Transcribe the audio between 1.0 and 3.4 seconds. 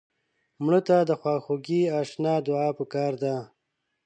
د خواخوږۍ اشنا دعا پکار ده